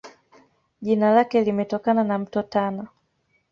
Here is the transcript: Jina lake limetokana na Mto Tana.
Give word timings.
Jina 0.81 1.11
lake 1.15 1.41
limetokana 1.41 2.03
na 2.03 2.19
Mto 2.19 2.43
Tana. 2.43 2.87